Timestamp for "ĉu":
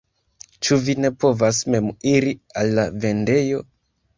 0.67-0.77